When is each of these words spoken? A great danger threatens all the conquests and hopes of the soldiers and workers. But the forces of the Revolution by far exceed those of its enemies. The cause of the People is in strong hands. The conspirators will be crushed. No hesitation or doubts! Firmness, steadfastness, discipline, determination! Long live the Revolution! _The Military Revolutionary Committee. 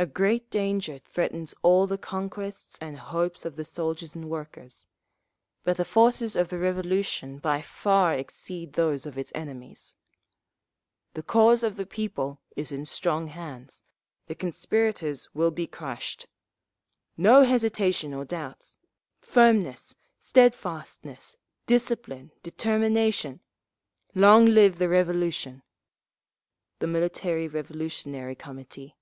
A 0.00 0.06
great 0.06 0.48
danger 0.48 0.96
threatens 0.98 1.56
all 1.60 1.88
the 1.88 1.98
conquests 1.98 2.78
and 2.80 2.96
hopes 2.96 3.44
of 3.44 3.56
the 3.56 3.64
soldiers 3.64 4.14
and 4.14 4.30
workers. 4.30 4.86
But 5.64 5.76
the 5.76 5.84
forces 5.84 6.36
of 6.36 6.50
the 6.50 6.58
Revolution 6.60 7.40
by 7.40 7.62
far 7.62 8.14
exceed 8.14 8.74
those 8.74 9.06
of 9.06 9.18
its 9.18 9.32
enemies. 9.34 9.96
The 11.14 11.24
cause 11.24 11.64
of 11.64 11.74
the 11.74 11.84
People 11.84 12.40
is 12.54 12.70
in 12.70 12.84
strong 12.84 13.26
hands. 13.26 13.82
The 14.28 14.36
conspirators 14.36 15.34
will 15.34 15.50
be 15.50 15.66
crushed. 15.66 16.28
No 17.16 17.42
hesitation 17.42 18.14
or 18.14 18.24
doubts! 18.24 18.76
Firmness, 19.18 19.96
steadfastness, 20.20 21.36
discipline, 21.66 22.30
determination! 22.44 23.40
Long 24.14 24.46
live 24.46 24.78
the 24.78 24.88
Revolution! 24.88 25.64
_The 26.78 26.88
Military 26.88 27.48
Revolutionary 27.48 28.36
Committee. 28.36 28.94